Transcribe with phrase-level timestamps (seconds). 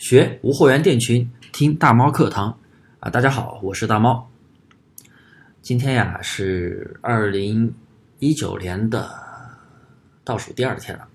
[0.00, 2.58] 学无货源店群，听大猫课堂
[3.00, 3.10] 啊！
[3.10, 4.30] 大家好，我是大猫。
[5.60, 7.74] 今天呀是二零
[8.18, 9.10] 一九年的
[10.24, 11.06] 倒数第二天了，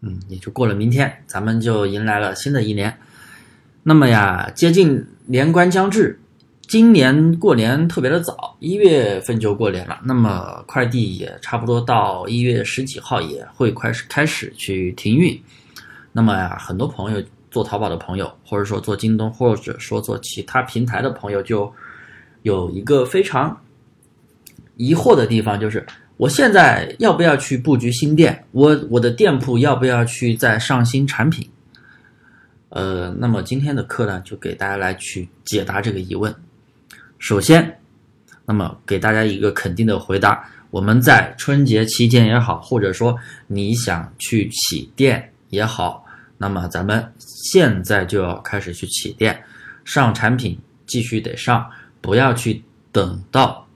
[0.00, 2.98] 嗯，也就过了明天，咱们就迎来了新的一年。
[3.84, 6.18] 那么呀，接近年关将至，
[6.62, 10.00] 今年过年特别的早，一月份就过年了。
[10.02, 15.40] 那么快递也差不多到一月十几号也会开始开始去停运。
[16.10, 17.22] 那么呀，很多朋友。
[17.50, 21.72] 做淘宝的朋友，或者说做京东，或者说做其他平台的朋友，就
[22.42, 23.60] 有一个非常
[24.76, 25.84] 疑惑的地方，就是
[26.16, 28.44] 我现在要不要去布局新店？
[28.52, 31.48] 我我的店铺要不要去再上新产品？
[32.68, 36.32] 呃，那么今天的课呢，就给大家来去解答这个疑问。
[37.18, 37.80] 首先，
[38.46, 43.16] 那么给大家一个肯定的回答：我们在春节期间也好，或者说
[43.48, 46.06] 你想去起店也好。
[46.42, 49.44] 那么咱们现在就要开始去起店，
[49.84, 51.70] 上产品继续得上，
[52.00, 53.66] 不要去等到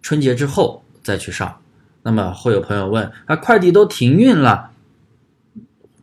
[0.00, 1.54] 春节之后再去上。
[2.02, 4.70] 那么会有朋友问：啊，快递都停运了，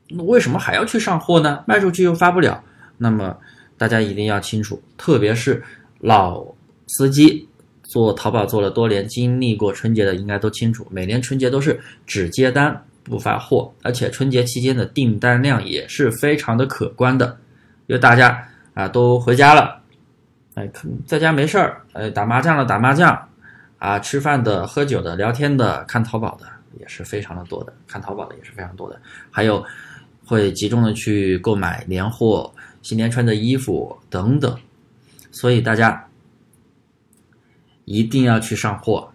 [0.10, 1.64] 那为什么还要去上货呢？
[1.66, 2.64] 卖出去又发不了。
[3.00, 3.36] 那么
[3.80, 5.64] 大家一定要清楚，特别是
[6.02, 6.46] 老
[6.88, 7.50] 司机
[7.82, 12.86] 做淘宝做了多年，经历过春节的，应该都清楚，每年春节都是只接单。
[13.04, 17.38] 不发货，而且春节期间的订单量也是非常的可观的，
[17.88, 19.82] 因为大家啊都回家了，
[20.54, 20.70] 哎，
[21.06, 23.28] 在家没事儿，哎，打麻将的打麻将，
[23.80, 26.46] 啊，吃饭的、喝酒的、聊天的、看淘宝的
[26.80, 29.66] 也是非常的多的，看淘宝的也是非常多的，还有
[30.26, 34.56] 会集中的去购买年货、新年穿的衣服等等，
[35.32, 36.08] 所以大家
[37.86, 39.12] 一定要去上货，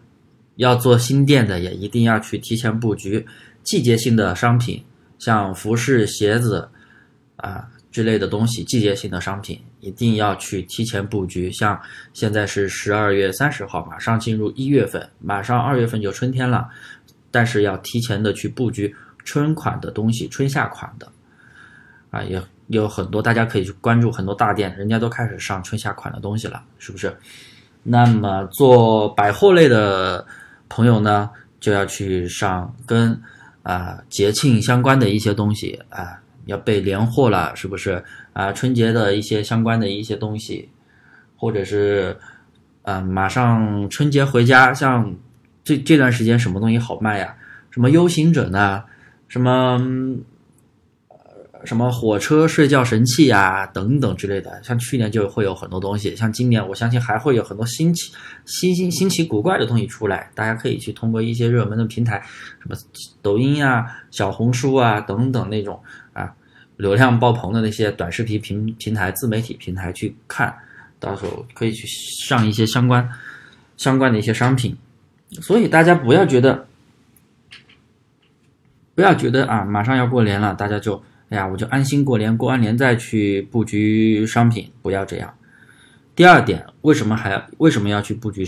[0.56, 3.24] 要做新店的也一定要去提前布局。
[3.66, 4.80] 季节性的商品，
[5.18, 6.68] 像服饰、鞋子
[7.34, 11.50] 啊之类的东西，季节性的商品一定要去提前布局。
[11.50, 11.78] 像
[12.12, 16.68] 现在是十二月三十号，马上进入一月份，马上二月份就春天了，
[17.32, 21.10] 但是要提前的去布局春款的东西，春夏款的
[22.10, 27.12] 啊，也有很多大家可以去关注很多大店，人家都开始上春夏款的东西了，是不是？
[27.82, 30.24] 那么做百货类的
[30.68, 33.20] 朋友呢，就要去上跟。
[33.66, 38.00] 啊，节庆相关的一些东西啊，要备年货了，是不是
[38.32, 38.52] 啊？
[38.52, 40.68] 春节的一些相关的一些东西，
[41.36, 42.16] 或者是
[42.82, 45.12] 啊，马上春节回家，像
[45.64, 47.34] 这这段时间什么东西好卖呀？
[47.70, 48.84] 什么 U 型枕呢？
[49.26, 49.80] 什么？
[51.66, 58.12] 什么火车睡觉神器呀，等等之类的，像去年就会有很多东西，像今年我相信还会有很多新奇、
[58.44, 60.30] 新新新奇古怪的东西出来。
[60.34, 62.24] 大家可以去通过一些热门的平台，
[62.62, 62.76] 什么
[63.20, 65.82] 抖音啊、小红书啊等等那种
[66.12, 66.32] 啊
[66.76, 70.56] 流量爆棚的那些短视频平平台、自媒体平台去看，
[71.00, 73.06] 到时候可以去上一些相关
[73.76, 74.76] 相关的一些商品。
[75.42, 76.66] 所以大家不要觉得
[78.94, 81.02] 不要觉得啊，马上要过年了，大家就。
[81.28, 85.34] 哎呀，我就安心过年，过完年再去布局商品，不要这样。
[86.14, 88.46] 第二点，为什么还要为什么要去布局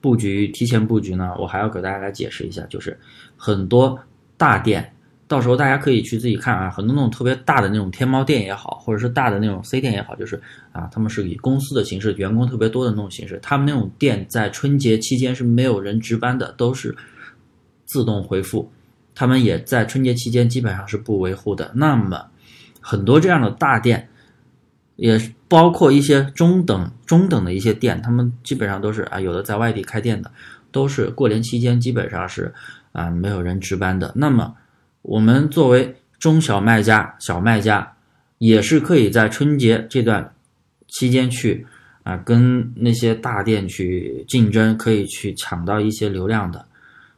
[0.00, 1.34] 布局提前布局呢？
[1.38, 2.98] 我还要给大家来解释一下，就是
[3.36, 3.98] 很多
[4.36, 4.92] 大店，
[5.28, 10.40] 到时候大家可以去自己看啊，很多那种特别大的那种天猫店也好，或者是大的那种 C 店也好，就是
[10.72, 16.96] 啊，他们是以公司的形式，员工特别多的那种形式，他们那种店在春节期间是没有人值班的，都是
[17.84, 18.72] 自动回复。
[19.18, 21.72] 他们也在春节期间基本上是不维护的。
[21.74, 22.26] 那么，
[22.82, 24.10] 很多这样的大店，
[24.96, 25.18] 也
[25.48, 30.30] 包括一些中等中等的一些店，他们基本上都是啊，有的在外地开店的，
[30.70, 32.52] 都是过年期间基本上是
[32.92, 34.12] 啊没有人值班的。
[34.14, 34.54] 那么，
[35.00, 37.94] 我们作为中小卖家、小卖家，
[38.36, 40.34] 也是可以在春节这段
[40.88, 41.66] 期间去
[42.02, 46.66] 啊跟那些大店去竞争，可以去抢到一些流量的。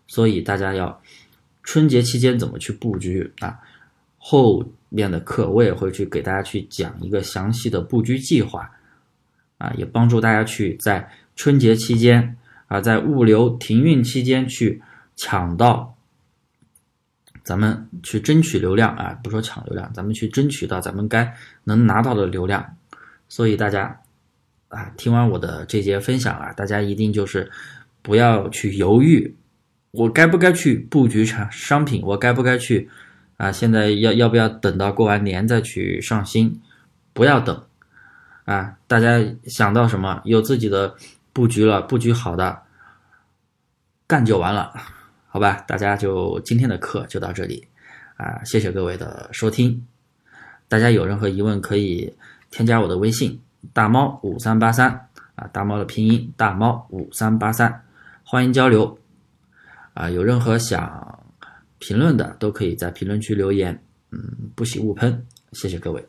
[0.06, 1.00] 所以大家要。
[1.68, 3.60] 春节期间怎么去布局啊？
[4.16, 8.70] 后面的课我也会去给大家去讲一个详细的布局计划，
[9.58, 12.38] 啊，也帮助大家去在春节期间
[12.68, 14.80] 啊，在物流停运期间去
[15.14, 15.94] 抢到，
[17.44, 21.34] 咱们去争取流量啊，不说抢流量，咱们去争取到咱们该
[21.64, 22.76] 能拿到的流量。
[23.28, 24.00] 所以大家
[24.68, 27.50] 啊，听完我的这节分享啊，大家一定就是
[28.00, 29.34] 不要去犹豫。
[29.98, 32.00] 我该不该去布局产商品？
[32.04, 32.88] 我该不该去
[33.36, 33.50] 啊？
[33.50, 36.60] 现在要要不要等到过完年再去上新？
[37.12, 37.64] 不要等
[38.44, 38.76] 啊！
[38.86, 40.94] 大家想到什么有自己的
[41.32, 42.62] 布局了，布局好的
[44.06, 44.72] 干就完了，
[45.26, 45.64] 好吧？
[45.66, 47.66] 大家就今天的课就到这里
[48.18, 48.40] 啊！
[48.44, 49.84] 谢谢各位的收听。
[50.68, 52.14] 大家有任何疑问可以
[52.52, 53.40] 添加我的微信
[53.72, 57.82] 大猫五三八三啊，大猫的拼音大猫五三八三，
[58.22, 58.96] 欢迎交流
[59.98, 61.24] 啊，有任何想
[61.80, 64.20] 评论的都可以在评论区留言，嗯，
[64.54, 66.06] 不喜勿喷，谢谢各位。